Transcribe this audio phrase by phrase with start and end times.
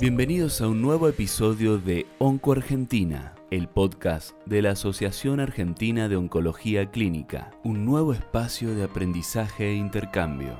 [0.00, 6.16] Bienvenidos a un nuevo episodio de Onco Argentina, el podcast de la Asociación Argentina de
[6.16, 10.58] Oncología Clínica, un nuevo espacio de aprendizaje e intercambio.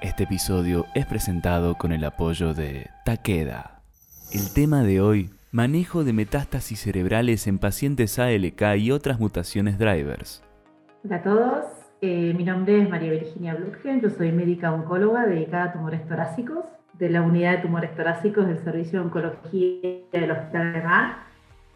[0.00, 3.82] Este episodio es presentado con el apoyo de Takeda.
[4.32, 10.44] El tema de hoy, manejo de metástasis cerebrales en pacientes ALK y otras mutaciones drivers.
[11.04, 11.64] Hola a todos,
[12.00, 16.64] eh, mi nombre es María Virginia Blutgen, yo soy médica oncóloga dedicada a tumores torácicos
[16.94, 21.16] de la unidad de tumores torácicos del Servicio de Oncología del Hospital de Mar.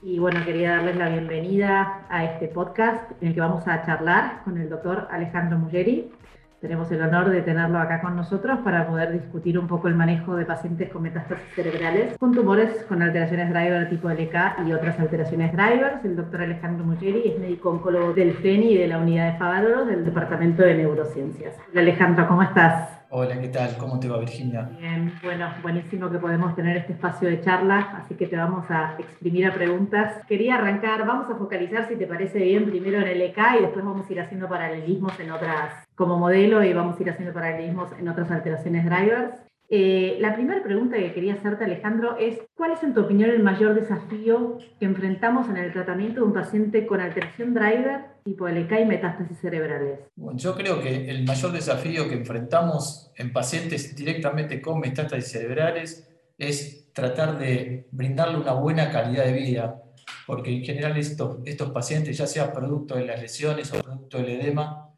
[0.02, 4.42] Y bueno, quería darles la bienvenida a este podcast en el que vamos a charlar
[4.44, 6.12] con el doctor Alejandro Muggeri.
[6.60, 10.36] Tenemos el honor de tenerlo acá con nosotros para poder discutir un poco el manejo
[10.36, 15.52] de pacientes con metástasis cerebrales con tumores con alteraciones driver tipo LK y otras alteraciones
[15.52, 16.04] drivers.
[16.04, 19.84] El doctor Alejandro Muggeri es médico oncólogo del FENI y de la unidad de Favaloro
[19.84, 21.56] del Departamento de Neurociencias.
[21.74, 22.95] Alejandro, ¿cómo estás?
[23.08, 23.76] Hola, ¿qué tal?
[23.78, 24.68] ¿Cómo te va, Virginia?
[24.80, 28.96] Bien, bueno, buenísimo que podemos tener este espacio de charla, así que te vamos a
[28.98, 30.24] exprimir a preguntas.
[30.26, 33.84] Quería arrancar, vamos a focalizar, si te parece bien, primero en el EK y después
[33.84, 37.92] vamos a ir haciendo paralelismos en otras, como modelo, y vamos a ir haciendo paralelismos
[37.92, 39.45] en otras alteraciones drivers.
[39.68, 43.42] Eh, la primera pregunta que quería hacerte, Alejandro, es ¿cuál es en tu opinión el
[43.42, 48.80] mayor desafío que enfrentamos en el tratamiento de un paciente con alteración driver tipo LK
[48.80, 50.00] y metástasis cerebrales?
[50.14, 56.08] Bueno, yo creo que el mayor desafío que enfrentamos en pacientes directamente con metástasis cerebrales
[56.38, 59.82] es tratar de brindarle una buena calidad de vida,
[60.26, 64.40] porque en general estos, estos pacientes, ya sea producto de las lesiones o producto del
[64.40, 64.90] edema,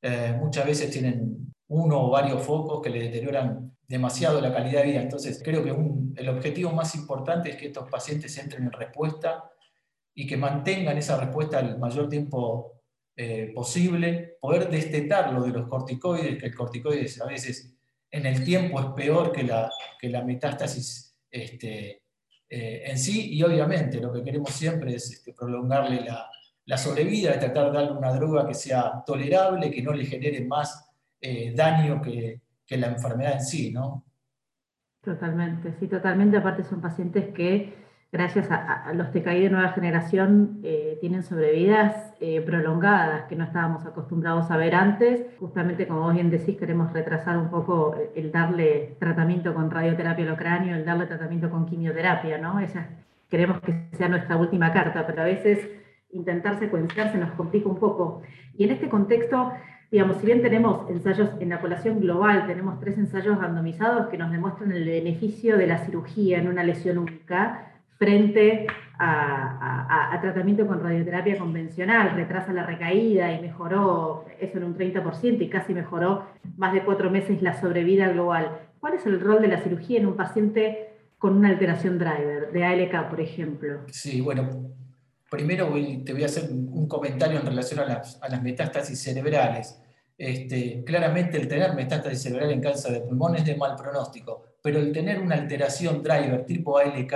[0.00, 4.88] eh, muchas veces tienen uno o varios focos que le deterioran demasiado la calidad de
[4.88, 5.02] vida.
[5.02, 9.50] Entonces, creo que el objetivo más importante es que estos pacientes entren en respuesta
[10.14, 12.82] y que mantengan esa respuesta el mayor tiempo
[13.16, 17.72] eh, posible, poder destetarlo de los corticoides, que el corticoides a veces
[18.10, 22.02] en el tiempo es peor que la, que la metástasis este,
[22.48, 26.30] eh, en sí, y obviamente lo que queremos siempre es este, prolongarle la,
[26.66, 30.88] la sobrevida, tratar de darle una droga que sea tolerable, que no le genere más
[31.20, 34.04] eh, daño que, que la enfermedad en sí, ¿no?
[35.02, 36.38] Totalmente, sí, totalmente.
[36.38, 37.74] Aparte son pacientes que,
[38.10, 43.84] gracias a, los TKI de nueva generación, eh, tienen sobrevidas eh, prolongadas que no estábamos
[43.84, 45.26] acostumbrados a ver antes.
[45.38, 50.36] Justamente, como vos bien decís, queremos retrasar un poco el darle tratamiento con radioterapia al
[50.38, 52.58] cráneo, el darle tratamiento con quimioterapia, ¿no?
[52.60, 52.88] Esa,
[53.28, 55.68] queremos que sea nuestra última carta, pero a veces
[56.12, 58.22] intentar secuenciar se nos complica un poco.
[58.56, 59.52] Y en este contexto,
[59.90, 64.30] digamos, si bien tenemos ensayos en la población global, tenemos tres ensayos randomizados que nos
[64.30, 68.66] demuestran el beneficio de la cirugía en una lesión única frente
[68.98, 75.48] a, tratamiento con radioterapia convencional, retrasa la recaída y mejoró eso en un 30% y
[75.48, 76.24] casi mejoró
[76.56, 78.58] más de cuatro meses la sobrevida global.
[78.80, 82.64] ¿Cuál es el rol de la cirugía en un paciente con una alteración driver, de
[82.64, 83.80] ALK, por ejemplo?
[83.90, 84.48] Sí, bueno,
[85.34, 85.68] primero
[86.04, 89.80] te voy a hacer un comentario en relación a las, a metástasis cerebrales.
[90.16, 94.78] Este, claramente el tener metástasis cerebral en cáncer de pulmón es de mal pronóstico, pero
[94.78, 97.12] el tener una alteración driver tipo ALK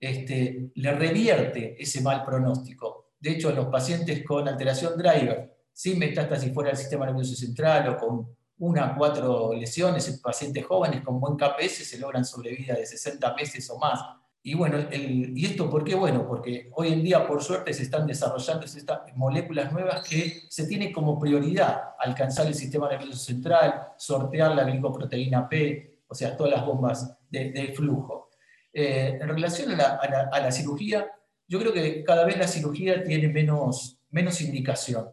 [0.00, 3.12] este, le revierte ese mal pronóstico.
[3.20, 7.96] De hecho, los pacientes con alteración driver, sin metástasis fuera del sistema nervioso central o
[7.96, 12.84] con una o cuatro lesiones, en pacientes jóvenes con buen KPS se logran sobrevida de
[12.84, 14.00] 60 meses o más
[14.44, 15.94] y bueno, ¿y esto por qué?
[15.94, 20.66] Bueno, porque hoy en día, por suerte, se están desarrollando estas moléculas nuevas que se
[20.66, 26.54] tiene como prioridad alcanzar el sistema nervioso central, sortear la glicoproteína P, o sea, todas
[26.54, 28.30] las bombas de, flujo.
[28.72, 31.08] Eh, en relación a la, cirugía,
[31.46, 35.08] yo creo que cada vez la cirugía tiene menos, menos indicación,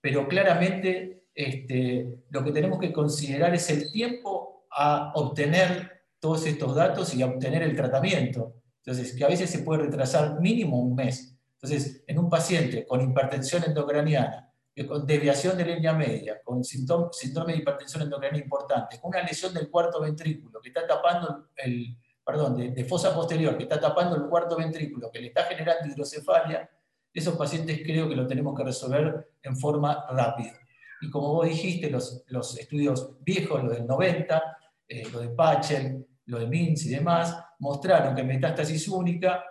[0.00, 6.76] pero claramente este, lo que tenemos que considerar es el tiempo a obtener todos estos
[6.76, 8.54] datos y a obtener el tratamiento.
[8.84, 11.36] Entonces, que a veces se puede retrasar mínimo un mes.
[11.54, 14.48] Entonces, en un paciente con hipertensión endocraniana,
[14.86, 19.68] con desviación de línea media, con síndrome, de hipertensión endocraniana importante, con una lesión del
[19.70, 24.56] cuarto ventrículo que está tapando el, perdón, de, fosa posterior, que está tapando el cuarto
[24.56, 26.70] ventrículo, que le está generando hidrocefalia,
[27.12, 30.52] esos pacientes creo que lo tenemos que resolver en forma rápida.
[31.00, 34.42] Y como vos dijiste, los, los estudios viejos, los del 90,
[34.88, 39.44] eh, lo de Pachel, lo de MINS y demás, mostraron que metástasis única,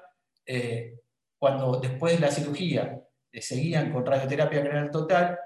[0.45, 0.99] eh,
[1.37, 3.01] cuando después de la cirugía
[3.31, 5.37] eh, seguían con radioterapia craneal total,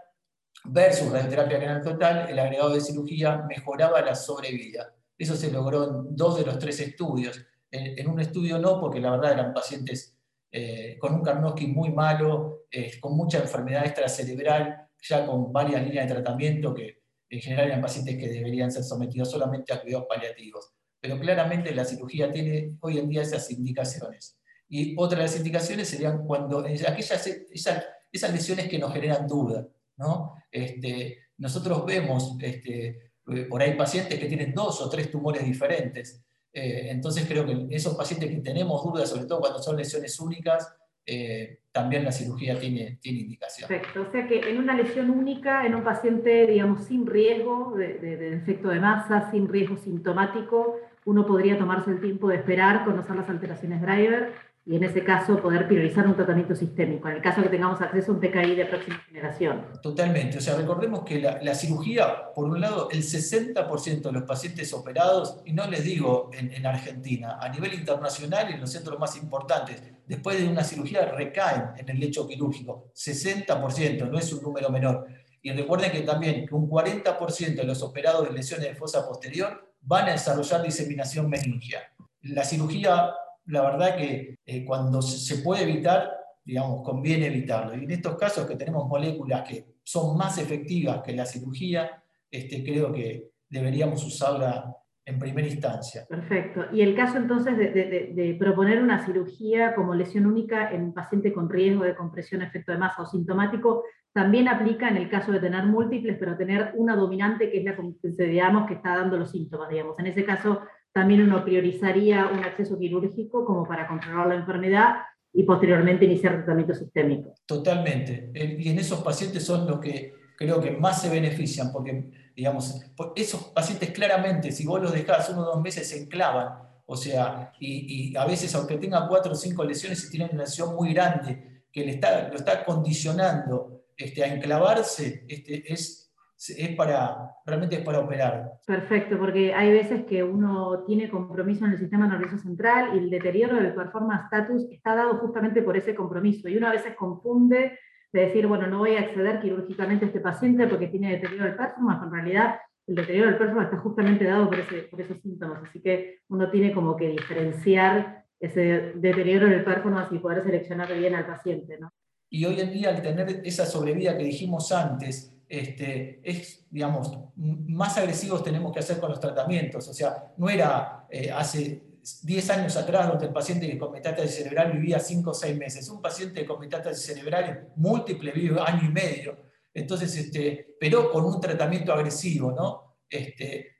[0.65, 4.93] versus radioterapia craneal total, el agregado de cirugía mejoraba la sobrevida.
[5.17, 7.45] Eso se logró en dos de los tres estudios.
[7.71, 10.17] En, un estudio no, porque la verdad eran pacientes
[10.51, 12.65] eh, con un Karnowski muy malo,
[12.99, 18.17] con mucha enfermedad extracerebral, ya con varias líneas de tratamiento que en general eran pacientes
[18.17, 23.09] que deberían ser sometidos solamente a cuidados paliativos pero claramente la cirugía tiene hoy en
[23.09, 24.37] día esas indicaciones.
[24.69, 29.67] Y otra de las indicaciones serían cuando aquellas esas, esas lesiones que nos generan duda.
[29.97, 30.35] ¿no?
[30.51, 33.11] Este, nosotros vemos este,
[33.49, 36.23] por ahí pacientes que tienen dos o tres tumores diferentes.
[36.53, 40.73] Eh, entonces creo que esos pacientes que tenemos dudas, sobre todo cuando son lesiones únicas,
[41.05, 43.67] eh, también la cirugía tiene, tiene indicación.
[43.67, 47.95] Perfecto, o sea que en una lesión única, en un paciente, digamos, sin riesgo de,
[47.95, 52.85] de, de defecto de masa, sin riesgo sintomático, uno podría tomarse el tiempo de esperar,
[52.85, 54.33] conocer las alteraciones driver
[54.63, 58.11] y en ese caso poder priorizar un tratamiento sistémico, en el caso que tengamos acceso
[58.11, 59.65] a un TKI de próxima generación.
[59.81, 64.71] Totalmente, o sea, recordemos que la, cirugía, por un lado, el 60% de los pacientes
[64.73, 68.99] operados, y no les digo en, en, Argentina, a nivel internacional y en los centros
[68.99, 74.43] más importantes, después de una cirugía recaen en el lecho quirúrgico, 60%, no es un
[74.43, 75.07] número menor.
[75.41, 80.09] Y recuerden que también un 40% de los operados de lesiones de fosa posterior van
[80.09, 81.81] a desarrollar diseminación meningia.
[82.21, 83.13] La cirugía
[83.45, 86.09] la verdad que eh, cuando se puede evitar,
[86.43, 87.75] digamos, conviene evitarlo.
[87.75, 92.63] Y en estos casos que tenemos moléculas que son más efectivas que la cirugía, este,
[92.63, 94.75] creo que deberíamos usarla
[95.05, 96.05] en primera instancia.
[96.07, 96.65] Perfecto.
[96.71, 97.69] Y el caso entonces de,
[98.13, 102.71] de, proponer una cirugía como lesión única en un paciente con riesgo de compresión, efecto
[102.71, 103.83] de masa o sintomático,
[104.13, 107.75] también aplica en el caso de tener múltiples, pero tener una dominante que es la
[107.75, 109.97] que digamos que está dando los síntomas, digamos.
[109.99, 110.61] En ese caso,
[110.93, 114.95] también uno priorizaría un acceso quirúrgico como para controlar la enfermedad
[115.33, 117.33] y posteriormente iniciar tratamiento sistémico.
[117.45, 118.31] Totalmente.
[118.33, 122.81] Y en esos pacientes son los que creo que más se benefician, porque, digamos,
[123.15, 126.59] esos pacientes claramente, si vos los dejás uno o dos meses, se enclavan.
[126.85, 130.75] O sea, y, a veces, aunque tengan cuatro o cinco lesiones, si tienen una lesión
[130.75, 136.01] muy grande que le está, lo está condicionando este, a enclavarse, este, es
[136.49, 138.53] es para, realmente es para operar.
[138.65, 143.09] Perfecto, porque hay veces que uno tiene compromiso en el sistema nervioso central y el
[143.09, 146.49] deterioro del performance status está dado justamente por ese compromiso.
[146.49, 147.77] Y uno a veces confunde
[148.13, 151.55] de decir, bueno, no voy a acceder quirúrgicamente a este paciente porque tiene deterioro del
[151.55, 152.55] performance, en realidad
[152.87, 155.63] el deterioro del performance está justamente dado por, ese, por esos síntomas.
[155.63, 161.15] Así que uno tiene como que diferenciar ese deterioro del performance y poder seleccionar bien
[161.15, 161.77] al paciente.
[161.79, 161.91] ¿no?
[162.29, 167.97] Y hoy en día, al tener esa sobrevida que dijimos antes, este, es, digamos, más
[167.97, 169.87] agresivos tenemos que hacer con los tratamientos.
[169.87, 171.83] O sea, no era eh, hace
[172.23, 175.89] 10 años atrás donde el paciente con metástasis cerebral vivía 5 o 6 meses.
[175.89, 179.37] Un paciente con metástasis cerebral múltiple vive año y medio.
[179.73, 182.97] Entonces, este, pero con un tratamiento agresivo, ¿no?
[183.09, 183.77] Este,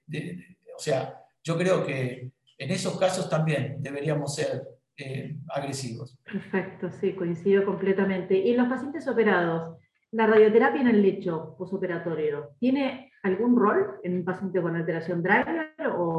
[0.76, 4.62] o sea, yo creo que en esos casos también deberíamos ser
[4.98, 6.18] eh, agresivos.
[6.24, 8.38] Perfecto, sí, coincido completamente.
[8.38, 9.78] ¿Y los pacientes operados?
[10.12, 15.74] ¿La radioterapia en el lecho posoperatorio tiene algún rol en un paciente con alteración driver
[15.96, 16.11] o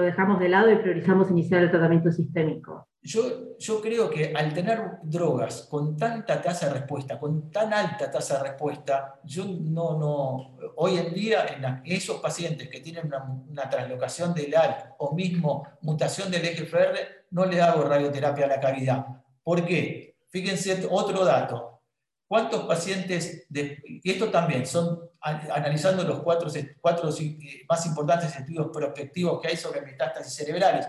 [0.00, 2.88] lo dejamos de lado y priorizamos iniciar el tratamiento sistémico?
[3.02, 8.10] Yo, yo creo que al tener drogas con tanta tasa de respuesta, con tan alta
[8.10, 13.10] tasa de respuesta, yo no, no, hoy en día en esos pacientes que tienen
[13.48, 16.98] una, translocación del AL o mismo mutación del eje FR,
[17.30, 19.06] no le hago radioterapia a la cavidad.
[19.42, 20.16] ¿Por qué?
[20.28, 21.69] Fíjense otro dato
[22.30, 26.48] ¿Cuántos pacientes, y esto también, son analizando los cuatro,
[26.80, 30.86] cuatro eh, más importantes estudios prospectivos que hay sobre metástasis cerebrales,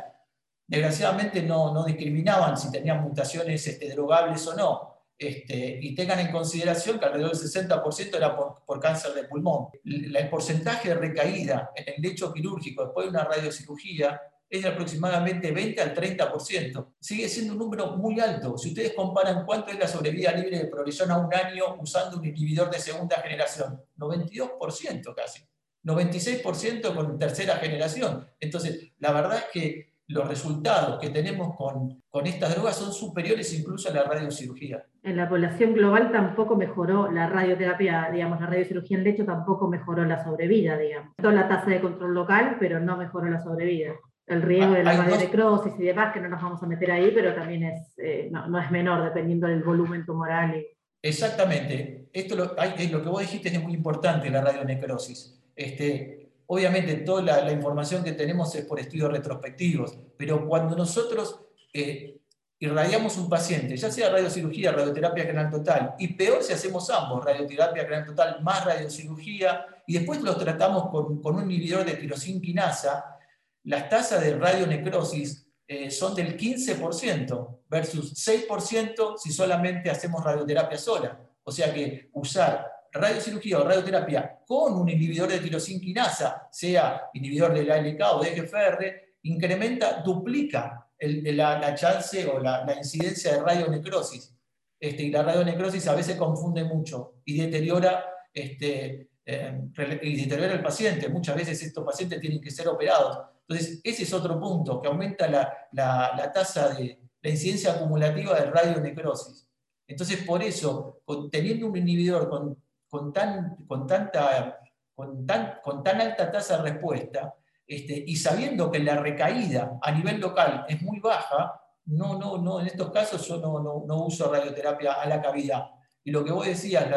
[0.68, 5.06] desgraciadamente no, no discriminaban si tenían mutaciones este, drogables o no.
[5.18, 9.70] Este, y tengan en consideración que alrededor del 60% era por, por, cáncer de pulmón.
[9.84, 15.50] El porcentaje de recaída en el lecho quirúrgico después de una radiocirugía es de aproximadamente
[15.50, 16.88] 20 al 30%.
[17.00, 18.58] Sigue siendo un número muy alto.
[18.58, 22.26] Si ustedes comparan cuánto es la sobrevida libre de progresión a un año usando un
[22.26, 25.42] inhibidor de segunda generación, 92% casi.
[25.86, 28.28] 96% con tercera generación.
[28.42, 33.58] Entonces, la verdad es que los resultados que tenemos con, con estas drogas son superiores
[33.58, 34.86] incluso a la radiocirugía.
[35.02, 40.04] En la población global tampoco mejoró la radioterapia, digamos, la radiocirugía en lecho tampoco mejoró
[40.04, 41.14] la sobrevida, digamos.
[41.18, 43.94] La tasa de control local, pero no mejoró la sobrevida
[44.32, 47.34] el riesgo de la radiocrosis y demás, que no nos vamos a meter ahí, pero
[47.34, 50.66] también es, eh, no, es menor dependiendo del volumen tumoral.
[51.02, 52.10] Exactamente.
[52.14, 55.40] Esto lo, hay, lo que vos dijiste es muy importante, la radionecrosis.
[55.56, 61.42] Este, obviamente toda la, información que tenemos es por estudios retrospectivos, pero cuando nosotros
[61.74, 62.18] eh,
[62.60, 67.88] irradiamos un paciente, ya sea radiocirugía, radioterapia canal total, y peor si hacemos ambos, radioterapia
[67.88, 73.18] canal total más radiocirugía, y después los tratamos con, con un inhibidor de tirosinquinasa,
[73.64, 81.20] las tasas de radionecrosis eh, son del 15% versus 6% si solamente hacemos radioterapia sola.
[81.44, 87.72] O sea que usar radiocirugía o radioterapia con un inhibidor de tirosinquinasa, sea inhibidor del
[87.72, 94.36] ALK o de EGFR, incrementa, duplica la, chance o la, incidencia de radionecrosis.
[94.80, 99.62] Este, y la radionecrosis a veces confunde mucho y deteriora, este, eh,
[100.02, 101.08] y deteriora el paciente.
[101.10, 103.20] Muchas veces estos pacientes tienen que ser operados.
[103.52, 109.46] Entonces, ese es otro punto, que aumenta la, tasa de la incidencia acumulativa de radionecrosis.
[109.86, 114.58] Entonces, por eso, teniendo un inhibidor con, con, tan, con, tanta,
[114.96, 117.36] con, tan, con tan alta tasa de respuesta,
[117.68, 122.62] este, y sabiendo que la recaída a nivel local es muy baja, no, no, no,
[122.62, 125.72] en estos casos yo no, no, uso radioterapia a la cavidad.
[126.06, 126.88] Y lo que vos decías,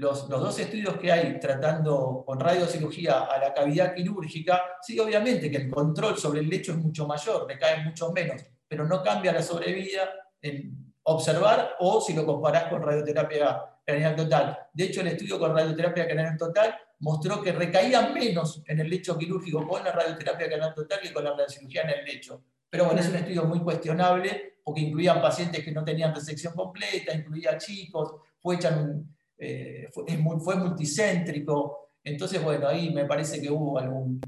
[0.00, 5.50] los, los, dos estudios que hay tratando con radiocirugía a la cavidad quirúrgica, sí, obviamente
[5.50, 9.32] que el control sobre el lecho es mucho mayor, recae mucho menos, pero no cambia
[9.32, 14.58] la sobrevida en observar o si lo comparás con radioterapia craneal total.
[14.72, 19.18] De hecho, el estudio con radioterapia craneal total mostró que recaían menos en el lecho
[19.18, 22.42] quirúrgico con la radioterapia canal total que con la radiocirugía en el lecho.
[22.70, 27.12] Pero bueno, es un estudio muy cuestionable porque incluían pacientes que no tenían resección completa,
[27.14, 28.58] incluía chicos, fue,
[29.40, 31.88] eh, fue, multicéntrico.
[32.04, 34.20] Entonces, bueno, ahí me parece que hubo algún,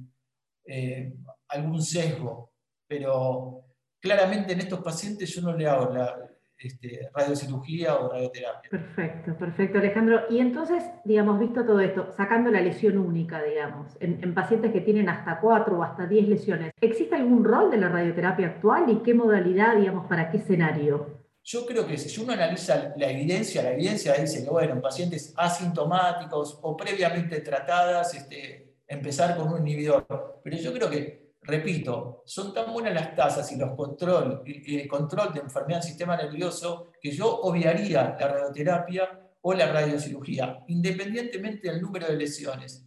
[0.65, 1.13] eh,
[1.49, 2.53] algún sesgo.
[2.87, 3.65] Pero
[4.01, 8.71] claramente en estos pacientes yo no le hago la, este, radiocirugía o radioterapia.
[8.71, 10.23] Perfecto, perfecto Alejandro.
[10.31, 15.09] Y entonces, digamos, visto todo esto, sacando la lesión única, digamos, en, pacientes que tienen
[15.09, 19.13] hasta cuatro o hasta diez lesiones, ¿existe algún rol de la radioterapia actual y qué
[19.13, 21.22] modalidad, digamos, para qué escenario?
[21.45, 25.35] Yo creo que si uno analiza la evidencia, la evidencia dice que, bueno, en pacientes
[25.37, 30.41] asintomáticos o previamente tratadas, este, empezar con un inhibidor.
[30.45, 35.35] Pero yo creo que repito, son tan buenas las tasas y los control, el control
[35.35, 41.83] de enfermedad del sistema nervioso que yo obviaría la radioterapia o la radiocirugía, independientemente del
[41.83, 42.87] número de lesiones.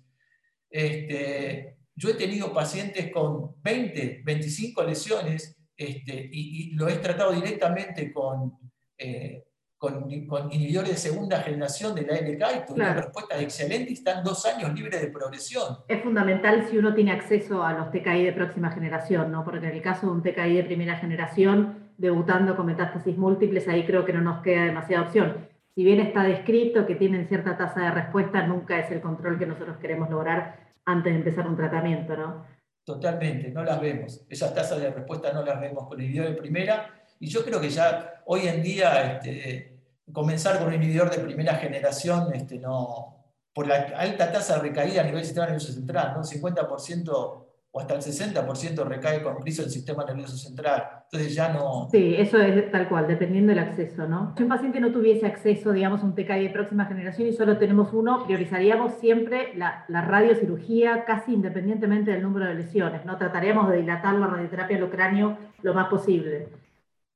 [0.70, 8.12] Este, yo he tenido pacientes con 20, 25 lesiones este, y, lo he tratado directamente
[8.14, 8.54] con,
[8.98, 9.44] eh,
[9.78, 14.46] con, inhibidores de segunda generación de la LK y tuvieron respuestas excelentes y están dos
[14.46, 15.78] años libres de progresión.
[15.88, 19.44] Es fundamental si uno tiene acceso a los TKI de próxima generación, ¿no?
[19.44, 23.86] porque en el caso de un TKI de primera generación, debutando con metástasis múltiples, ahí
[23.86, 25.48] creo que no nos queda demasiada opción.
[25.76, 29.46] Si bien está descrito que tienen cierta tasa de respuesta, nunca es el control que
[29.46, 32.46] nosotros queremos lograr antes de empezar un tratamiento, ¿no?
[32.86, 34.22] Totalmente, no las vemos.
[34.30, 36.94] Esas tasas de respuesta no las vemos con el video de primera.
[37.20, 39.80] Y yo creo que ya hoy en día este,
[40.14, 45.02] comenzar con un inhibidor de primera generación, este, no, por la alta tasa de recaída
[45.02, 46.24] a nivel del sistema nervioso central, ¿no?
[46.24, 47.45] 50%
[47.76, 50.82] o hasta el 60% recae con crisis del sistema nervioso central.
[51.12, 51.90] Entonces ya no...
[51.92, 54.34] Sí, eso es tal cual, dependiendo del acceso, ¿no?
[54.38, 57.58] Si un paciente no tuviese acceso, digamos, a un TKI de próxima generación y solo
[57.58, 63.18] tenemos uno, priorizaríamos siempre la, la radiocirugía casi independientemente del número de lesiones, ¿no?
[63.18, 66.48] Trataríamos de dilatar la radioterapia al cráneo lo más posible.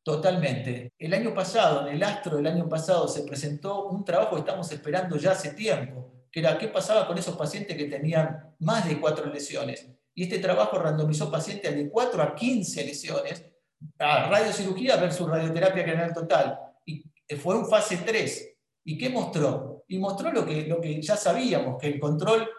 [0.03, 0.91] Totalmente.
[0.99, 4.69] El año pasado, en el Astro del año pasado, se presentó un trabajo que estamos
[4.73, 8.99] esperando ya hace tiempo, que era qué pasaba con esos pacientes que tenían más de
[8.99, 9.87] cuatro lesiones.
[10.13, 13.45] Y este trabajo randomizó pacientes de 4 a 15 lesiones
[13.97, 16.59] a radiocirugía versus radioterapia craneal total.
[16.85, 17.03] Y
[17.37, 18.55] fue en fase 3.
[18.85, 19.85] ¿Y qué mostró?
[19.87, 22.49] Y mostró lo que, lo que ya sabíamos, que el control,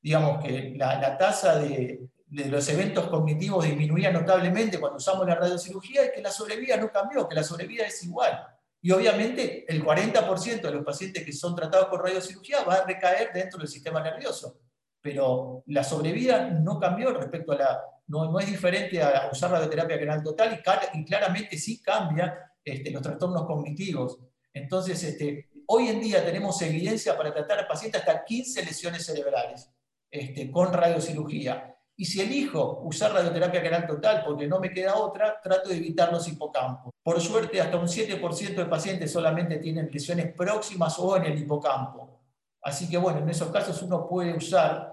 [0.00, 6.06] digamos que la tasa de, de los eventos cognitivos disminuía notablemente cuando usamos la radiocirugía
[6.06, 8.46] y que la sobrevida no cambió, que la sobrevida es igual.
[8.80, 13.32] Y obviamente el 40% de los pacientes que son tratados por radiocirugía va a recaer
[13.34, 14.60] dentro del sistema nervioso.
[15.00, 17.80] Pero la sobrevida no cambió respecto a la...
[18.08, 20.60] No, no es diferente a usar radioterapia renal total
[20.94, 24.18] y, claramente sí cambia este, los trastornos cognitivos.
[24.52, 29.70] Entonces, este, hoy en día tenemos evidencia para tratar a pacientes hasta 15 lesiones cerebrales
[30.10, 31.76] este, con radiocirugía.
[31.96, 36.10] Y si elijo usar radioterapia canal total porque no me queda otra, trato de evitar
[36.10, 36.92] los hipocampos.
[37.02, 42.20] Por suerte, hasta un 7% de pacientes solamente tienen lesiones próximas o en el hipocampo.
[42.62, 44.89] Así que bueno, en esos casos uno puede usar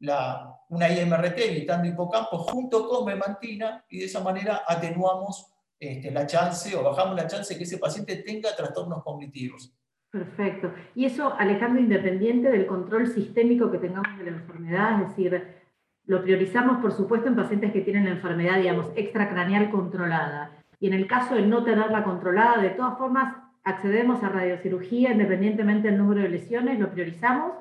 [0.00, 6.26] la, una IMRT evitando hipocampo junto con memantina y de esa manera atenuamos este, la
[6.26, 9.72] chance o bajamos la chance de que ese paciente tenga trastornos cognitivos.
[10.10, 10.72] Perfecto.
[10.94, 15.58] Y eso, Alejandro, independiente del control sistémico que tengamos de la enfermedad, es decir,
[16.06, 20.64] lo priorizamos, por supuesto, en pacientes que tienen la enfermedad, digamos, extracraneal controlada.
[20.80, 25.88] Y en el caso de no tenerla controlada, de todas formas, accedemos a radiocirugía independientemente
[25.88, 27.52] del número de lesiones, lo priorizamos,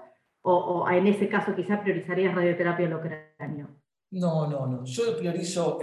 [0.49, 2.89] o, en ese caso quizá priorizarías radioterapia
[3.37, 3.69] cráneo.
[4.11, 4.85] No, no, no.
[4.85, 5.79] Yo priorizo,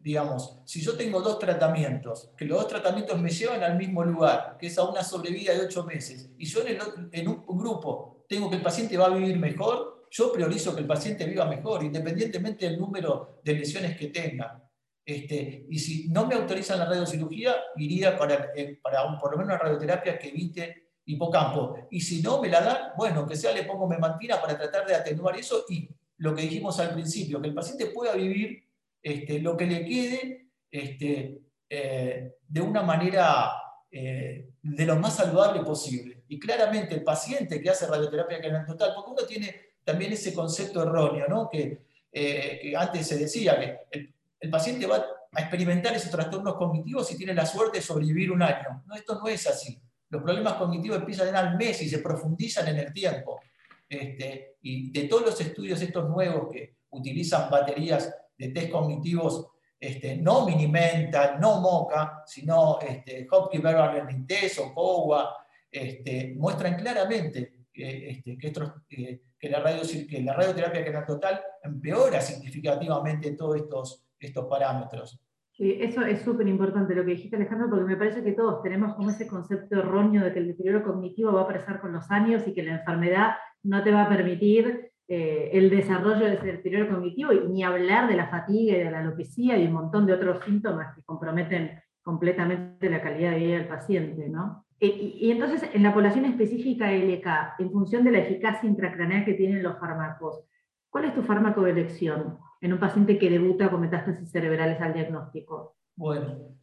[0.00, 4.56] digamos, si yo tengo dos tratamientos, que los dos tratamientos me llevan al mismo lugar,
[4.58, 6.78] que es a una sobrevida de ocho meses, y yo en,
[7.10, 10.86] en un grupo tengo que el paciente va a vivir mejor, yo priorizo que el
[10.86, 14.62] paciente viva mejor, independientemente del número de lesiones que tenga.
[15.04, 19.38] Este, y si no me autorizan la radiocirugía, iría para, eh, para un, por lo
[19.38, 21.76] menos una radioterapia que evite hipocampo.
[21.90, 24.94] Y si no me la dan, bueno, que sea le pongo memantina para tratar de
[24.94, 28.64] atenuar eso y lo que dijimos al principio, que el paciente pueda vivir
[29.02, 33.52] este, lo que le quede este, eh, de una manera
[33.90, 36.22] eh, de lo más saludable posible.
[36.28, 39.54] Y claramente el paciente que hace radioterapia canal total, porque uno tiene
[39.84, 41.48] también ese concepto erróneo, ¿no?
[41.50, 41.82] que,
[42.12, 47.16] que antes se decía que el, el paciente va a experimentar esos trastornos cognitivos y
[47.16, 48.82] tiene la suerte de sobrevivir un año.
[48.86, 49.80] No, esto no es así.
[50.12, 53.40] Los problemas cognitivos empiezan al mes y se profundizan en el tiempo.
[53.88, 59.46] Este, y de todos los estudios estos nuevos que utilizan baterías de test cognitivos,
[59.80, 65.34] este, no Minimental, no MOCA, sino este, Hopkins Learning Test o COWA,
[65.70, 73.32] este, muestran claramente que, este, que, la radio, que la radioterapia canal total empeora significativamente
[73.32, 75.18] todos estos parámetros.
[75.52, 78.94] Sí, eso es súper importante lo que dijiste, Alejandro, porque me parece que todos tenemos
[78.94, 82.42] como ese concepto erróneo de que el deterioro cognitivo va a aparecer con los años
[82.46, 83.32] y que la enfermedad
[83.62, 88.08] no te va a permitir eh, el desarrollo de ese deterioro cognitivo, y ni hablar
[88.08, 91.78] de la fatiga y de la alopecia y un montón de otros síntomas que comprometen
[92.02, 94.30] completamente la calidad de vida del paciente.
[94.30, 94.64] ¿no?
[94.80, 97.26] E, y, y, entonces, en la población específica LK,
[97.58, 100.46] en función de la eficacia intracraneal que tienen los fármacos,
[100.88, 102.38] ¿cuál es tu fármaco de elección?
[102.62, 105.76] En un paciente que debuta con metástasis cerebrales al diagnóstico?
[105.96, 106.56] Bueno,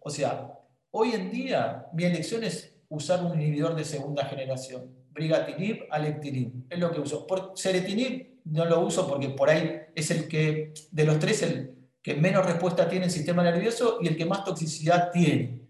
[0.00, 0.52] o sea,
[0.90, 6.78] hoy en día mi elección es usar un inhibidor de segunda generación, brigatinib, alectinib, es
[6.78, 7.26] lo que uso.
[7.26, 11.90] Por seretinib no lo uso porque por ahí es el que, de los tres, el
[12.02, 15.62] que menos respuesta tiene el sistema nervioso y el que más toxicidad tiene.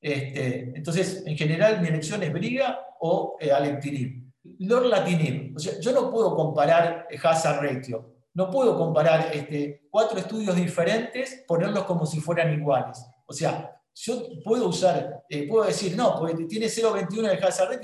[0.00, 4.28] Este, entonces, en general, mi elección es briga o eh, alectinib.
[4.60, 10.54] Lorlatinib, o sea, yo no puedo comparar hazard ratio no puedo comparar este, cuatro estudios
[10.54, 13.04] diferentes, ponerlos como si fueran iguales.
[13.26, 17.80] O sea, yo puedo usar, eh, puedo decir, no, porque tiene 0,21 de hazard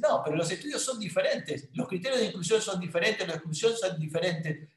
[0.00, 3.98] no, pero los estudios son diferentes, los criterios de inclusión son diferentes, la exclusión son
[3.98, 4.68] diferentes,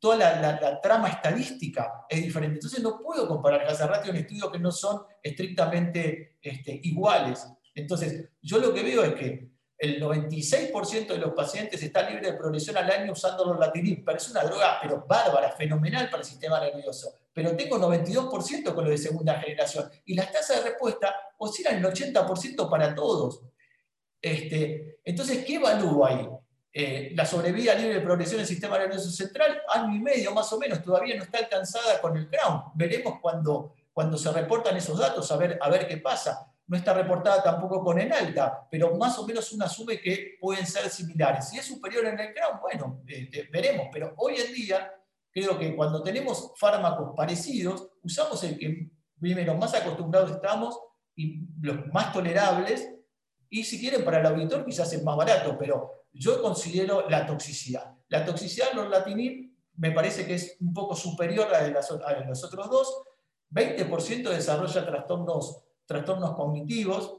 [0.00, 2.54] toda la, trama estadística es diferente.
[2.54, 7.46] Entonces no puedo comparar hazard ratio en estudios que no son estrictamente este, iguales.
[7.74, 12.36] Entonces, yo lo que veo es que el 96% de los pacientes está libre de
[12.36, 16.28] progresión al año usando los latinib, pero es una droga pero bárbara, fenomenal para el
[16.28, 17.14] sistema nervioso.
[17.32, 21.84] Pero tengo 92% con lo de segunda generación y las tasas de respuesta oscilan el
[21.84, 23.40] 80% para todos.
[24.20, 26.28] Este, entonces, ¿qué evalúo ahí?
[26.74, 30.58] Eh, la sobrevida libre de progresión del sistema nervioso central, año y medio más o
[30.58, 32.64] menos, todavía no está alcanzada con el Crown.
[32.74, 37.42] Veremos cuando, cuando se reportan esos datos, a a ver qué pasa no está reportada
[37.42, 41.48] tampoco con en alta, pero más o menos uno asume que pueden ser similares.
[41.48, 44.94] Si es superior en el Crown, bueno, este, veremos, pero hoy en día
[45.32, 50.78] creo que cuando tenemos fármacos parecidos, usamos el que primero más acostumbrados estamos
[51.16, 52.88] y los más tolerables,
[53.48, 57.96] y si quieren para el auditor quizás es más barato, pero yo considero la toxicidad.
[58.06, 62.20] La toxicidad de los latinib me parece que es un poco superior a, de a
[62.28, 63.02] los otros dos,
[63.50, 67.18] 20% desarrolla trastornos trastornos cognitivos.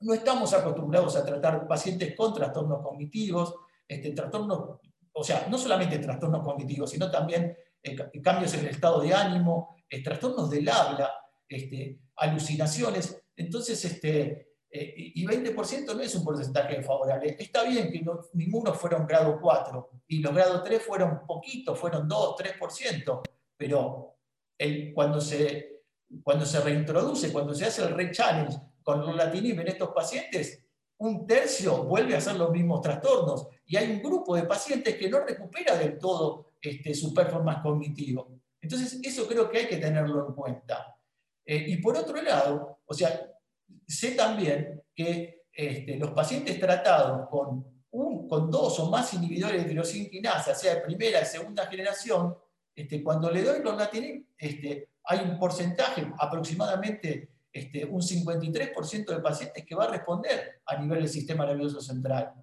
[0.00, 3.52] No estamos acostumbrados a tratar pacientes con trastornos cognitivos,
[3.88, 4.78] este, trastornos,
[5.12, 9.76] o sea, no solamente trastornos cognitivos, sino también eh, cambios en el estado de ánimo,
[9.90, 11.10] eh, trastornos del habla,
[11.48, 13.20] este, alucinaciones.
[13.34, 17.34] Entonces, este, eh, y 20% no es un porcentaje favorable.
[17.36, 22.06] Está bien que no, ninguno fueron grado 4 y los grado 3 fueron poquitos, fueron
[22.06, 23.22] 2, 3%,
[23.56, 24.12] pero
[24.94, 25.75] cuando se
[26.22, 30.62] cuando se reintroduce, cuando se hace el re-challenge con lorlatinib en estos pacientes,
[30.98, 35.10] un tercio vuelve a hacer los mismos trastornos y hay un grupo de pacientes que
[35.10, 38.30] no recupera del todo este, su performance cognitivo.
[38.60, 40.96] Entonces, eso creo que hay que tenerlo en cuenta.
[41.44, 43.30] Eh, y por otro lado, o sea,
[43.86, 49.68] sé también que este, los pacientes tratados con, un, con dos o más inhibidores de
[49.68, 52.36] tirosinquinasa, sea de primera o segunda generación,
[52.76, 59.64] este, cuando le doy lorlatinib, este, hay un porcentaje, aproximadamente este, un 53% de pacientes
[59.64, 62.34] que va a responder a nivel del sistema nervioso central.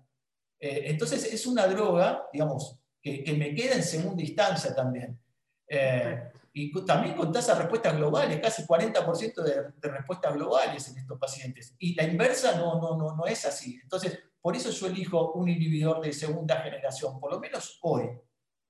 [0.60, 5.19] Eh, entonces es una droga, digamos, que, me queda en segunda instancia también.
[5.67, 10.98] Eh, y también con tasas de respuestas globales, casi 40% de, de, respuestas globales en
[10.98, 11.76] estos pacientes.
[11.78, 13.80] Y la inversa no, no, no, no es así.
[13.84, 18.10] Entonces, por eso yo elijo un inhibidor de segunda generación, por lo menos hoy.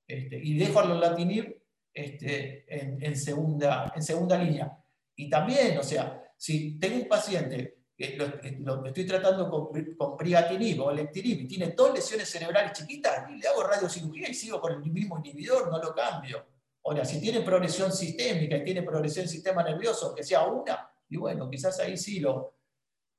[0.07, 1.61] Este, y dejo a los latinib
[1.93, 4.77] este, en, segunda, en segunda línea.
[5.15, 10.91] Y también, o sea, si tengo un paciente lo, estoy tratando con, con priatinib o
[10.91, 15.19] lectinib y tiene dos lesiones cerebrales chiquitas, le hago radiocirugía y sigo con el mismo
[15.19, 16.45] inhibidor, no lo cambio.
[16.85, 21.49] Ahora, si tiene progresión sistémica y tiene progresión sistema nervioso, que sea una, y bueno,
[21.49, 22.55] quizás ahí sí lo,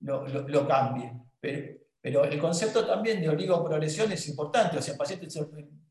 [0.00, 1.12] lo, cambie.
[1.40, 5.38] Pero, pero el concepto también de oligoprogresión es importante, o sea, pacientes,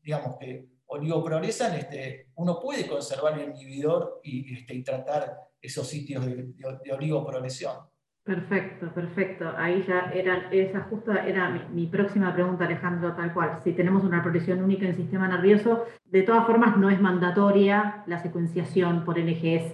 [0.02, 6.26] digamos, que oligoprogresan, este, uno puede conservar el inhibidor y, este, y tratar esos sitios
[6.26, 6.52] de,
[6.84, 7.76] de oligoprogresión.
[8.24, 9.52] Perfecto, perfecto.
[9.58, 13.60] Ahí ya era, esa justo era mi, próxima pregunta, Alejandro, tal cual.
[13.62, 18.02] Si tenemos una progresión única en el sistema nervioso, de todas formas no es mandatoria
[18.06, 19.72] la secuenciación por NGS,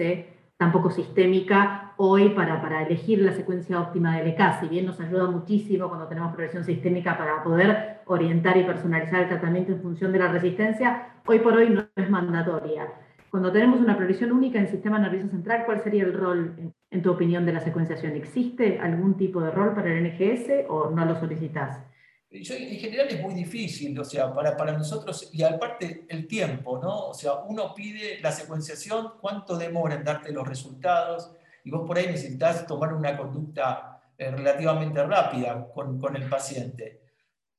[0.61, 4.61] tampoco sistémica, hoy para, para elegir la secuencia óptima de LK.
[4.61, 9.29] Si bien nos ayuda muchísimo cuando tenemos progresión sistémica para poder orientar y personalizar el
[9.29, 12.93] tratamiento en función de la resistencia, hoy por hoy no es mandatoria.
[13.31, 16.55] Cuando tenemos una progresión única en el sistema nervioso central, ¿cuál sería el rol,
[16.91, 18.13] en, tu opinión, de la secuenciación?
[18.13, 21.83] ¿Existe algún tipo de rol para el NGS o no lo solicitas?
[22.31, 26.79] Yo, en general es muy difícil, o sea, para, para nosotros, y aparte el tiempo,
[26.79, 27.09] ¿no?
[27.09, 31.33] O sea, uno pide la secuenciación, cuánto demora en darte los resultados,
[31.65, 37.01] y vos por ahí necesitas tomar una conducta eh, relativamente rápida con, con el paciente.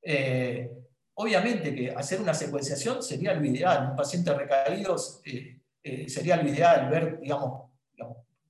[0.02, 0.72] Eh,
[1.16, 3.90] obviamente que hacer una secuenciación sería lo ideal.
[3.92, 7.70] Un paciente recaído eh, sería lo ideal, ver, digamos,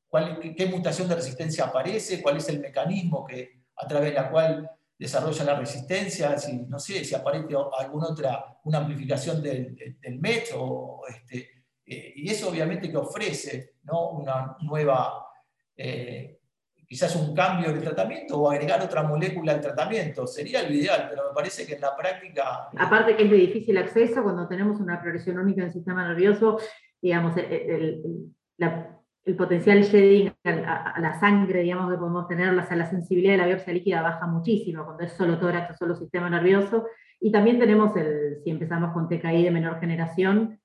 [0.07, 4.29] cuál, qué, mutación de resistencia aparece, cuál es el mecanismo que, a través de la
[4.29, 4.69] cual
[5.01, 10.49] desarrolla la resistencia, si, no sé, si aparece alguna otra, una amplificación del, del MET,
[11.09, 14.11] este, eh, y eso obviamente que ofrece ¿no?
[14.11, 15.25] una nueva,
[15.75, 16.39] eh,
[16.87, 21.29] quizás un cambio de tratamiento o agregar otra molécula al tratamiento, sería lo ideal, pero
[21.29, 22.69] me parece que en la práctica...
[22.77, 26.59] Aparte que es de difícil acceso, cuando tenemos una progresión única en el sistema nervioso,
[27.01, 28.03] digamos, el,
[29.37, 33.73] potencial shedding a, la sangre, digamos, que podemos tener, la, la sensibilidad de la biopsia
[33.73, 36.87] líquida baja muchísimo cuando es solo tórax o solo sistema nervioso.
[37.19, 40.59] Y también tenemos, el, si empezamos con TKI de menor generación,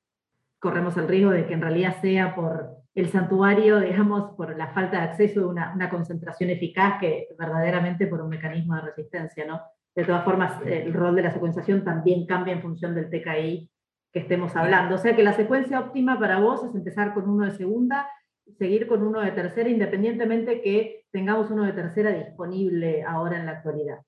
[0.59, 4.99] corremos el riesgo de que en realidad sea por el santuario, digamos, por la falta
[4.99, 9.61] de acceso de una, una concentración eficaz que verdaderamente por un mecanismo de resistencia, ¿no?
[9.95, 13.71] De todas formas, el rol de la secuenciación también cambia en función del TKI
[14.13, 14.95] que estemos hablando.
[14.95, 18.09] O sea que la secuencia óptima para vos es empezar con uno de segunda,
[18.59, 23.53] seguir con uno de tercera, independientemente que tengamos uno de tercera disponible ahora en la
[23.53, 23.99] actualidad.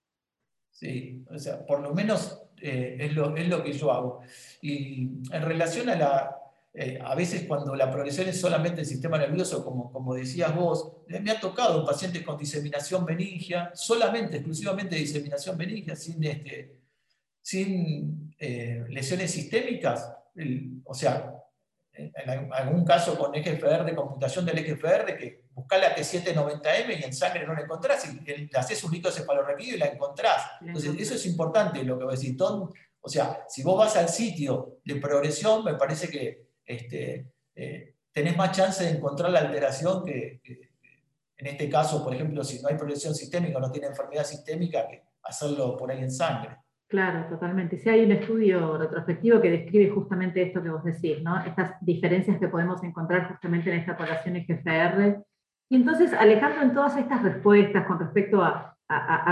[0.70, 4.20] Sí, o sea, por lo menos eh, es, lo, es, lo, que yo hago.
[4.62, 6.36] Y en relación a la,
[6.72, 10.98] eh, a veces cuando la progresión es solamente el sistema nervioso, como, como decías vos,
[11.08, 16.78] me ha tocado pacientes con diseminación meningia, solamente, exclusivamente diseminación meningia, sin este,
[17.40, 20.12] sin eh, lesiones sistémicas,
[20.84, 21.37] o sea,
[21.98, 27.12] en algún caso con EGFR, de computación del EGFR, que buscás la T790M y en
[27.12, 30.52] sangre no la encontrás, y le haces un litocefalorraquídeo y la encontrás.
[30.60, 32.36] Entonces, eso es importante lo que voy a decir.
[32.40, 38.36] O sea, si vos vas al sitio de progresión, me parece que este, eh, tenés
[38.36, 40.68] más chance de encontrar la alteración que, que,
[41.36, 44.86] en este caso, por ejemplo, si no hay progresión sistémica o no tiene enfermedad sistémica,
[44.86, 46.56] que hacerlo por ahí en sangre.
[46.88, 47.76] Claro, totalmente.
[47.76, 51.38] Sí, hay un estudio retrospectivo que describe justamente esto que vos decís, ¿no?
[51.44, 55.22] Estas diferencias que podemos encontrar justamente en esta población GFR.
[55.68, 58.74] Y entonces, Alejandro, en todas estas respuestas con respecto a,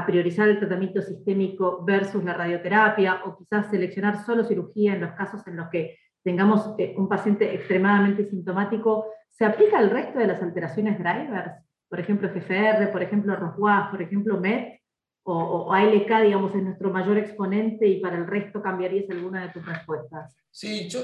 [0.06, 5.46] priorizar el tratamiento sistémico versus la radioterapia, o quizás seleccionar solo cirugía en los casos
[5.46, 10.42] en los que tengamos eh, un paciente extremadamente sintomático, ¿se aplica al resto de las
[10.42, 11.52] alteraciones drivers?
[11.88, 14.78] Por ejemplo, GFR, por ejemplo, ROS por ejemplo, MET,
[15.28, 19.66] o, ALK, digamos, es nuestro mayor exponente y para el resto cambiarías alguna de tus
[19.66, 20.36] respuestas?
[20.50, 21.00] Sí, yo,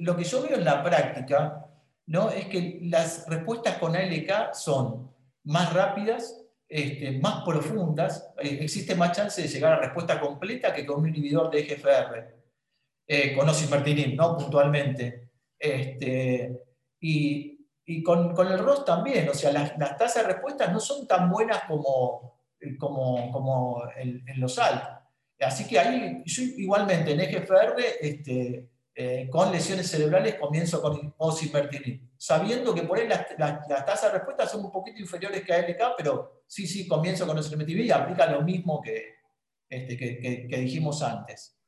[0.00, 1.64] lo que yo veo en la práctica
[2.06, 2.30] ¿no?
[2.30, 5.10] es que las respuestas con ALK son
[5.44, 10.84] más rápidas, este, más profundas, eh, existe más chance de llegar a respuesta completa que
[10.84, 12.36] con un inhibidor de EGFR,
[13.06, 14.36] eh, con osimertinib, ¿no?
[14.36, 15.30] puntualmente.
[15.58, 16.60] Este,
[17.00, 20.78] y, y con, con, el ROS también, o sea, las, las tasas de respuesta no
[20.78, 22.41] son tan buenas como,
[22.78, 24.88] como, como en, los altos.
[25.40, 32.10] Así que ahí, yo igualmente en EGFR, este, eh, con lesiones cerebrales, comienzo con osimertinib,
[32.16, 35.94] sabiendo que por ahí las, las, tasas de respuesta son un poquito inferiores que ALK,
[35.96, 39.14] pero sí, sí, comienzo con osimertinib y aplica lo mismo que,
[39.68, 41.58] este, que, que, dijimos antes.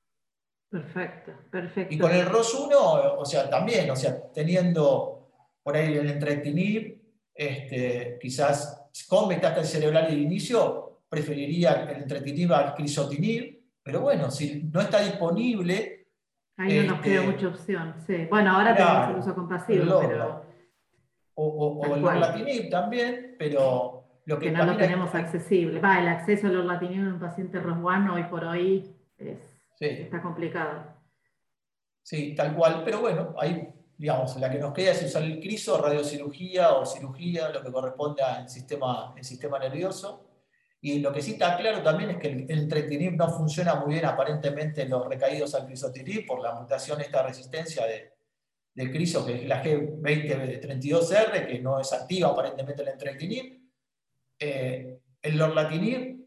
[0.70, 1.94] Perfecto, perfecto.
[1.94, 2.70] Y con el ROS1,
[3.18, 5.30] o sea, también, o sea, teniendo
[5.62, 7.00] por ahí el entrectinib,
[7.34, 10.83] este, quizás con metástasis cerebral de inicio,
[11.14, 16.08] preferiría el entretinib al crisotinib, pero bueno, si no está disponible...
[16.56, 18.26] Ahí no nos queda este, mucha opción, sí.
[18.30, 20.44] Bueno, ahora tenemos el uso compasivo, pero...
[21.36, 25.80] O, o, el lorlatinib también, pero lo que, no lo tenemos accesible.
[25.80, 28.94] Va, el acceso al orlatinib en un paciente ROS1 hoy por hoy
[29.78, 30.84] está complicado.
[32.02, 35.80] Sí, tal cual, pero bueno, ahí, digamos, la que nos queda es usar el criso,
[35.80, 40.23] radiocirugía o cirugía, lo que corresponde al sistema, el sistema nervioso.
[40.86, 44.04] Y lo que sí está claro también es que el, el no funciona muy bien
[44.04, 48.12] aparentemente en los recaídos al crisotinib por la mutación, esta resistencia de,
[48.74, 53.62] del criso, que es la G2032R, que no es activa aparentemente el entretinib.
[54.38, 56.26] Eh, el lorlatinib,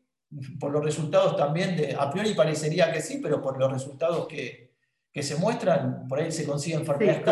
[0.60, 4.72] por los resultados también, de, a priori parecería que sí, pero por los resultados que,
[5.12, 7.24] que se muestran, por ahí se consiguen enfermedades sí,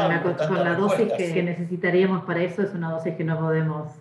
[0.48, 3.94] con, la, dosis que, necesitaríamos para eso es una dosis que no podemos...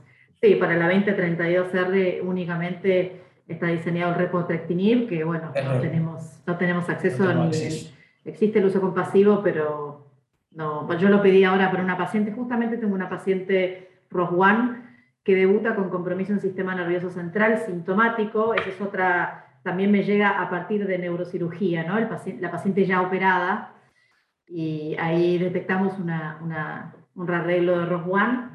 [0.44, 6.87] Sí, para la 2032R únicamente está diseñado el repotrectinib, que bueno, no tenemos, no tenemos
[6.90, 7.48] acceso ni...
[8.26, 10.07] Existe el uso compasivo, pero
[10.50, 14.83] no, yo lo pedí ahora para una paciente, justamente tengo una paciente ROS1
[15.22, 20.42] que debuta con compromiso en sistema nervioso central sintomático, esa es otra, también me llega
[20.42, 21.96] a partir de neurocirugía, ¿no?
[21.96, 23.72] El paciente, la paciente ya operada,
[24.46, 28.54] y ahí detectamos una, una, un arreglo de ROS1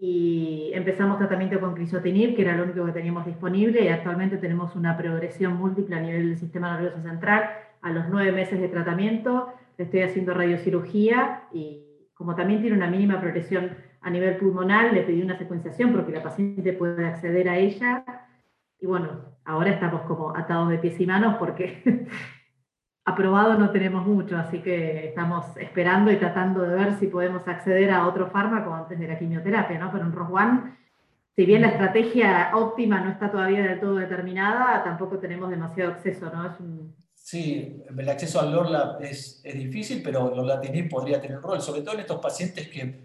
[0.00, 4.76] y empezamos tratamiento con crisotinib, que era lo único que teníamos disponible, y actualmente tenemos
[4.76, 7.50] una progresión múltiple a nivel del sistema nervioso central
[7.82, 11.84] a los nueve meses de tratamiento estoy haciendo radiocirugía y
[12.14, 16.22] como también tiene una mínima progresión a nivel pulmonar, le pedí una secuenciación porque la
[16.22, 18.04] paciente puede acceder a ella.
[18.80, 22.06] Y bueno, ahora estamos como atados de pies y manos porque
[23.08, 27.90] aprobado no tenemos mucho, así que estamos esperando y tratando de ver si podemos acceder
[27.90, 29.90] a otro fármaco antes de la quimioterapia, ¿no?
[29.92, 30.76] Pero en ROS1,
[31.36, 36.30] si bien la estrategia óptima no está todavía del todo determinada, tampoco tenemos demasiado acceso,
[36.32, 36.56] ¿no?
[36.60, 36.94] Un,
[37.28, 41.92] Sí, el acceso al LORLA es, es difícil, pero lorlatinib podría tener rol, sobre todo
[41.92, 43.02] en estos pacientes que,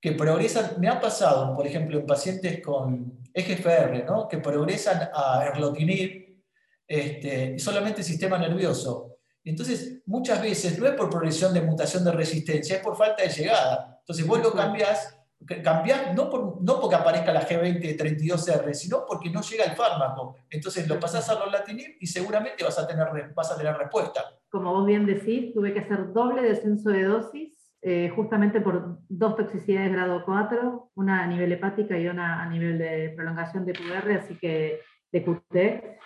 [0.00, 0.80] que progresan.
[0.80, 4.26] Me ha pasado, por ejemplo, en pacientes con EGFR, ¿no?
[4.26, 6.40] que progresan a erlotinib
[6.86, 9.17] este, solamente el sistema nervioso.
[9.44, 13.30] Entonces, muchas veces no es por progresión de mutación de resistencia, es por falta de
[13.30, 13.98] llegada.
[14.00, 15.18] Entonces, vos lo cambiás
[15.62, 20.36] cambiar no, por, no porque aparezca la G2032R, sino porque no llega el fármaco.
[20.50, 24.24] Entonces lo pasás a lorlatinib y seguramente vas a, tener, vas a tener respuesta.
[24.50, 29.36] Como vos bien decís, tuve que hacer doble descenso de dosis, eh, justamente por dos
[29.36, 34.10] toxicidades grado 4, una a nivel hepática y una a nivel de prolongación de QR,
[34.12, 34.80] así que
[35.12, 35.98] de QT.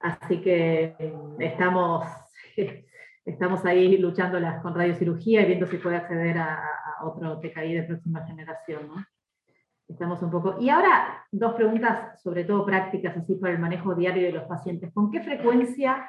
[0.00, 1.14] Así que eh,
[3.24, 6.62] estamos ahí luchándolas con radiocirugía y viendo si puede acceder a,
[7.02, 8.88] otro TKI de próxima generación.
[9.86, 10.56] Estamos un poco...
[10.58, 14.90] Y ahora, dos preguntas, sobre todo prácticas, así para el manejo diario de los pacientes.
[14.94, 16.08] ¿Con qué frecuencia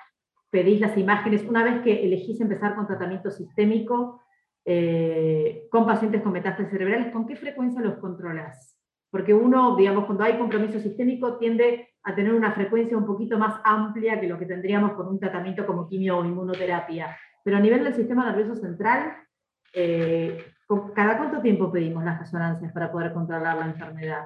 [0.50, 4.22] pedís las imágenes una vez que elegís empezar con tratamiento sistémico
[4.64, 7.12] eh, con pacientes con metástasis cerebrales?
[7.12, 8.75] ¿Con qué frecuencia los controlas?
[9.16, 13.62] Porque uno, digamos, cuando hay compromiso sistémico tiende a tener una frecuencia un poquito más
[13.64, 17.18] amplia que lo que tendríamos con un tratamiento como quimio o inmunoterapia.
[17.42, 19.16] Pero a nivel del sistema nervioso central,
[19.74, 20.38] eh,
[20.94, 24.26] ¿cada cuánto tiempo pedimos las resonancias para poder controlar la enfermedad?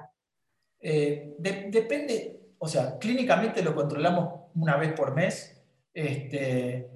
[0.80, 5.56] Eh, depende, o sea, clínicamente lo controlamos una vez por mes.
[5.94, 6.90] Este,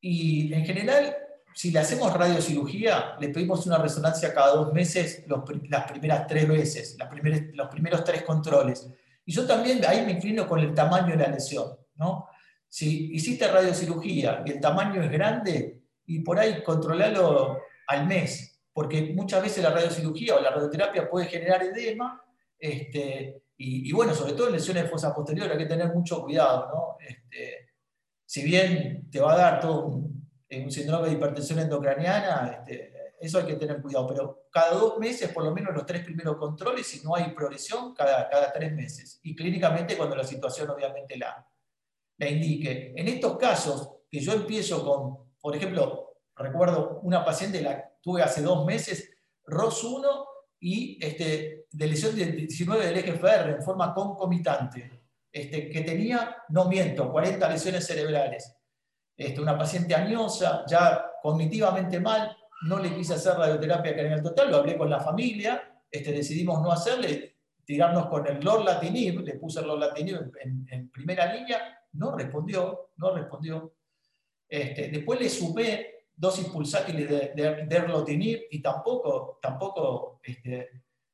[0.00, 1.16] y en general,
[1.54, 5.24] si le hacemos radiocirugía, le pedimos una resonancia cada dos meses
[5.68, 6.96] las primeras tres veces,
[7.54, 8.88] los primeros tres controles.
[9.24, 11.76] Y yo también ahí me inclino con el tamaño de la lesión.
[11.96, 12.28] ¿no?
[12.68, 19.12] Si hiciste radiocirugía y el tamaño es grande, y por ahí controlarlo al mes, porque
[19.14, 22.22] muchas veces la radiocirugía o la radioterapia puede generar edema,
[22.58, 26.68] este, y, bueno, sobre todo en lesiones de fosa posterior hay que tener mucho cuidado.
[26.74, 26.96] ¿no?
[27.06, 27.68] Este,
[28.26, 30.21] si bien te va a dar todo un,
[30.60, 35.30] un síndrome de hipertensión endocraniana, este, eso hay que tener cuidado, pero cada dos meses,
[35.30, 39.20] por lo menos los tres primeros controles, si no hay progresión, cada, cada tres meses.
[39.22, 41.46] Y clínicamente cuando la situación obviamente la,
[42.18, 42.92] la indique.
[42.96, 48.42] En estos casos, que yo empiezo con, por ejemplo, recuerdo una paciente, la tuve hace
[48.42, 49.10] dos meses,
[49.46, 50.26] ROS1
[50.60, 56.36] y este, de lesión de 19 del eje FR en forma concomitante, este, que tenía,
[56.48, 58.52] no miento, 40 lesiones cerebrales.
[59.22, 64.56] Este, una paciente añosa, ya cognitivamente mal, no le quise hacer radioterapia craneal total, lo
[64.56, 69.68] hablé con la familia, este, decidimos no hacerle, tirarnos con el lorlatinib, le puse el
[69.68, 71.58] lorlatinib en, en, primera línea,
[71.92, 73.74] no respondió, no respondió.
[74.48, 80.20] Este, después le sumé dosis pulsátiles de, de, y tampoco, tampoco,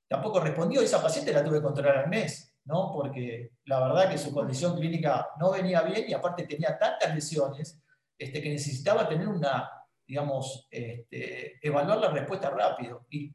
[0.08, 0.80] tampoco respondió.
[0.80, 2.90] Esa paciente la tuve que controlar al mes, ¿no?
[2.90, 7.82] porque la verdad que su condición clínica no venía bien y aparte tenía tantas lesiones
[8.18, 9.70] este, que necesitaba tener una,
[10.06, 13.06] digamos, este, evaluar la respuesta rápido.
[13.10, 13.32] Y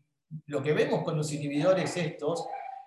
[0.48, 2.46] lo que vemos con los inhibidores estos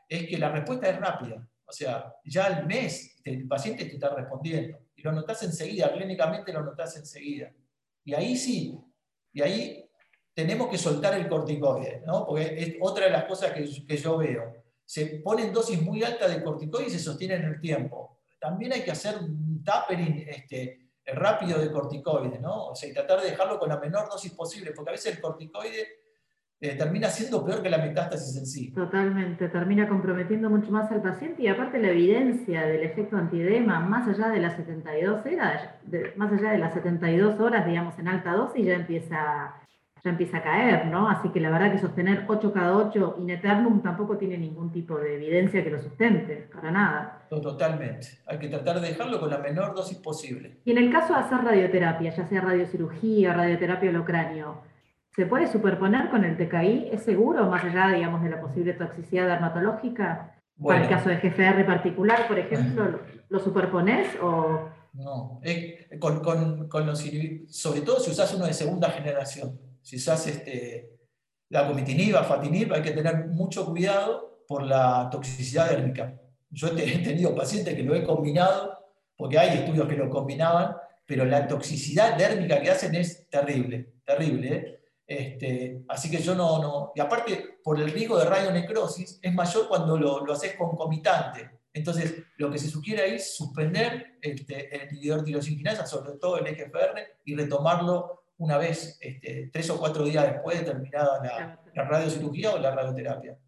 [0.09, 1.49] es que la respuesta es rápida.
[1.65, 4.79] O sea, ya al mes el paciente te está respondiendo.
[4.95, 7.51] Y lo notas enseguida, clínicamente lo notas enseguida.
[8.05, 8.79] Y ahí sí,
[9.33, 9.91] y ahí
[10.33, 12.27] tenemos que soltar el corticoide, ¿no?
[12.27, 14.55] Porque es otra de las cosas que, que yo veo.
[14.85, 18.19] Se ponen dosis muy altas de corticoide y se sostienen en el tiempo.
[18.39, 22.69] También hay que hacer un tapering este, rápido de corticoide, ¿no?
[22.69, 25.21] O sea, y tratar de dejarlo con la menor dosis posible, porque a veces el
[25.21, 25.87] corticoide
[26.59, 28.73] eh, termina siendo peor que la metástasis en sí.
[28.73, 34.09] Totalmente, termina comprometiendo mucho más al paciente y aparte la evidencia del efecto antiedema, más
[34.09, 35.71] allá de las 72 horas,
[36.17, 39.55] más allá de las 72 horas, digamos, en alta dosis, ya empieza,
[40.03, 41.11] ya empieza a caer, ¿no?
[41.11, 44.97] Así que la verdad que sostener 8 cada 8 in eternum tampoco tiene ningún tipo
[44.97, 47.16] de evidencia que lo sustente, para nada.
[47.29, 50.59] Totalmente, hay que tratar de dejarlo con la menor dosis posible.
[50.65, 54.63] Y en el caso de hacer radioterapia, ya sea radiocirugía, radioterapia al cráneo,
[55.17, 56.91] ¿Se puede superponer con el TKI?
[56.93, 60.35] ¿Es seguro, más allá, digamos, de la posible toxicidad dermatológica?
[60.63, 64.69] Para el caso de GFR particular, por ejemplo, ¿lo, superpones o...?
[64.93, 65.41] No,
[65.99, 67.03] con, con, los,
[67.49, 69.59] sobre todo si usas uno de segunda generación.
[69.81, 70.99] Si usas este,
[71.49, 76.15] la comitinib, fatinib, hay que tener mucho cuidado por la toxicidad dérmica.
[76.51, 78.79] Yo he tenido pacientes que lo he combinado,
[79.17, 84.55] porque hay estudios que lo combinaban, pero la toxicidad dérmica que hacen es terrible, terrible.
[84.55, 84.81] ¿eh?
[85.07, 89.69] Este, así que yo no, no, y aparte por el riesgo de radionecrosis es mayor
[89.69, 91.51] cuando lo, lo haces concomitante.
[91.73, 96.47] Entonces, lo que se sugiere ahí es suspender este, el inhibidor tirosinquinasa, sobre todo el
[96.47, 101.85] EGFR, y retomarlo una vez, este, tres o cuatro días después de terminada la, la,
[101.85, 103.39] radiocirugía o la radioterapia.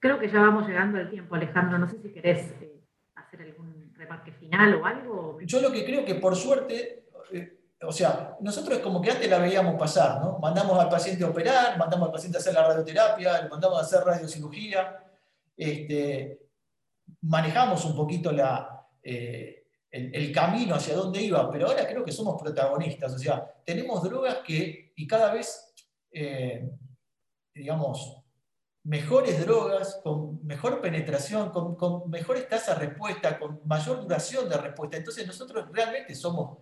[0.00, 1.78] Creo que ya vamos llegando al tiempo, Alejandro.
[1.78, 2.82] No sé si querés eh,
[3.16, 5.38] hacer algún remarque final o algo.
[5.42, 9.28] Yo lo que creo que por suerte, eh, o sea, nosotros es como que antes
[9.28, 10.38] la veíamos pasar, ¿no?
[10.38, 13.82] Mandamos al paciente a operar, mandamos al paciente a hacer la radioterapia, le mandamos a
[13.82, 15.04] hacer radiocirugía,
[15.54, 16.48] este,
[17.20, 22.40] manejamos un poquito la, eh, el, camino hacia dónde iba, pero ahora creo que somos
[22.40, 25.74] protagonistas, o sea, tenemos drogas que, y cada vez,
[27.54, 28.19] digamos,
[28.84, 34.56] mejores drogas, con mejor penetración, con, con mejores tasas de respuesta, con mayor duración de
[34.56, 34.96] respuesta.
[34.96, 36.58] Entonces nosotros realmente somos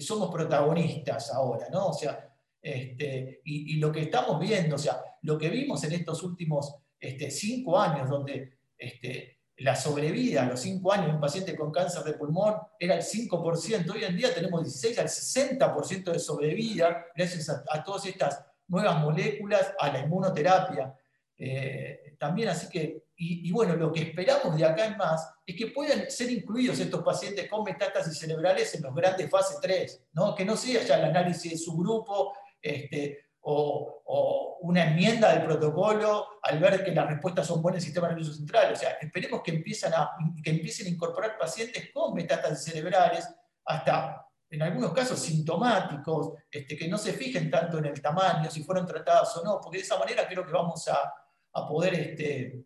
[0.00, 1.88] somos protagonistas ahora, ¿no?
[1.88, 6.22] O sea, este, y, lo que estamos viendo, o sea, lo que vimos en estos
[6.22, 11.54] últimos este, cinco años, donde este, la sobrevida a los cinco años de un paciente
[11.54, 16.18] con cáncer de pulmón era el 5%, hoy en día tenemos 16 al 60% de
[16.18, 20.94] sobrevida gracias a, todas estas nuevas moléculas, a la inmunoterapia.
[21.36, 25.68] Eh, también, así que y, bueno, lo que esperamos de acá en más es que
[25.68, 30.34] puedan ser incluidos estos pacientes con metástasis cerebrales en los grandes fase 3, ¿no?
[30.34, 36.26] que no sea ya el análisis de su grupo este, o, una enmienda del protocolo
[36.42, 38.72] al ver que las respuestas son buenas en el sistema nervioso central.
[38.72, 40.10] O sea, esperemos que, a,
[40.42, 43.28] que empiecen a incorporar pacientes con metástasis cerebrales
[43.66, 48.64] hasta en algunos casos sintomáticos, este, que no se fijen tanto en el tamaño, si
[48.64, 51.12] fueron tratadas o no, porque de esa manera creo que vamos a,
[51.54, 52.64] a poder este,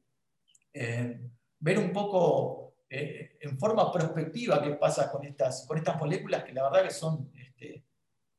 [0.73, 1.21] eh,
[1.61, 6.53] ver un poco eh, en forma prospectiva qué pasa con estas, con estas moléculas que
[6.53, 7.85] la verdad que son, este,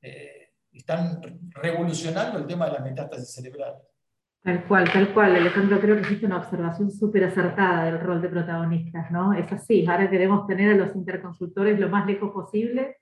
[0.02, 3.76] eh, están revolucionando el tema de la metástasis cerebral.
[4.42, 8.30] Tal cual, tal cual, Alejandro, creo que existe una observación súper acertada del rol de
[8.30, 9.34] protagonistas, ¿no?
[9.34, 12.98] Es así, ahora queremos tener a los interconsultores lo más lejos posible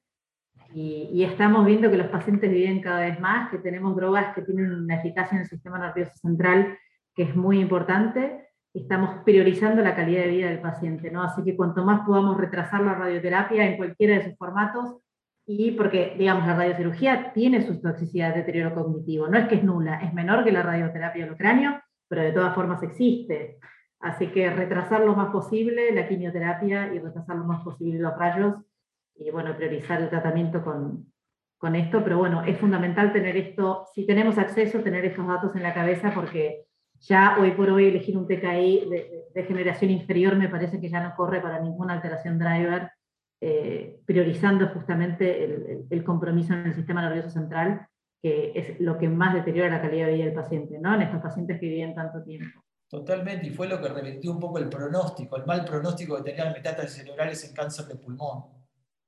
[0.73, 4.41] y, y, estamos viendo que los pacientes viven cada vez más, que tenemos drogas que
[4.41, 6.77] tienen una eficacia en el sistema nervioso central
[7.17, 11.23] que es muy importante estamos priorizando la calidad de vida del paciente, ¿no?
[11.23, 14.97] Así que cuanto más podamos retrasar la radioterapia en cualquiera de sus formatos,
[15.45, 19.63] y porque, digamos, la radiocirugía tiene su toxicidad de deterioro cognitivo, no es que es
[19.63, 23.58] nula, es menor que la radioterapia del cráneo, pero de todas formas existe.
[23.99, 28.56] Así que retrasar lo más posible la quimioterapia y retrasar lo más posible los rayos,
[29.15, 31.12] y bueno, priorizar el tratamiento con,
[31.58, 35.63] con esto, pero bueno, es fundamental tener esto, si tenemos acceso, tener estos datos en
[35.63, 36.66] la cabeza porque
[37.01, 38.89] ya hoy por hoy elegir un TKI
[39.33, 42.91] de, generación inferior me parece que ya no corre para ninguna alteración driver,
[43.39, 47.87] eh, priorizando justamente el, compromiso en el sistema nervioso central,
[48.19, 50.95] que es lo que más deteriora la calidad de vida del paciente, ¿no?
[50.95, 52.63] En estos pacientes que viven tanto tiempo.
[52.89, 56.54] Totalmente, y fue lo que revirtió un poco el pronóstico, el mal pronóstico que tenían
[56.54, 58.45] metástasis cerebrales en cáncer de pulmón.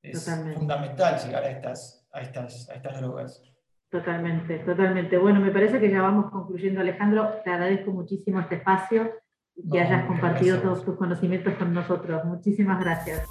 [0.01, 3.41] Es fundamental llegar a estas, a estas, a estas drogas.
[3.89, 5.17] Totalmente, totalmente.
[5.17, 7.27] Bueno, me parece que ya vamos concluyendo, Alejandro.
[7.43, 9.11] Te agradezco muchísimo este espacio
[9.55, 12.23] y que hayas compartido todos tus conocimientos con nosotros.
[12.25, 13.27] Muchísimas gracias.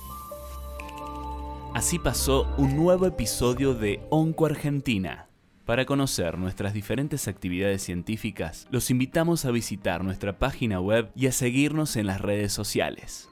[1.74, 5.28] Así pasó un nuevo episodio de Onco Argentina.
[5.64, 11.32] Para conocer nuestras diferentes actividades científicas, los invitamos a visitar nuestra página web y a
[11.32, 13.28] seguirnos en las redes sociales.